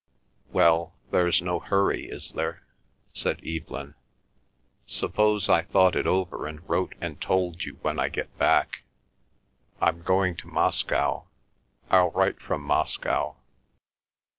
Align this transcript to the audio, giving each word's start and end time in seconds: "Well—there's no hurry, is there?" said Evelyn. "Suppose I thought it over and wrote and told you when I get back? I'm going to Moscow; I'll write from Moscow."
"Well—there's 0.51 1.43
no 1.43 1.59
hurry, 1.59 2.07
is 2.09 2.33
there?" 2.33 2.63
said 3.13 3.39
Evelyn. 3.45 3.93
"Suppose 4.87 5.47
I 5.47 5.61
thought 5.61 5.95
it 5.95 6.07
over 6.07 6.47
and 6.47 6.67
wrote 6.67 6.95
and 6.99 7.21
told 7.21 7.63
you 7.65 7.75
when 7.83 7.99
I 7.99 8.09
get 8.09 8.35
back? 8.39 8.81
I'm 9.79 10.01
going 10.01 10.35
to 10.37 10.47
Moscow; 10.47 11.25
I'll 11.91 12.09
write 12.09 12.41
from 12.41 12.63
Moscow." 12.63 13.35